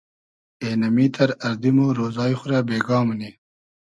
[0.63, 3.31] اېنئمیتئر اردی مۉ رۉزای خو رۂ بېگا مونی